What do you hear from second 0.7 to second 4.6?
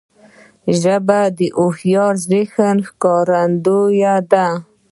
ژبه د هوښیار ذهن ښکارندوی ده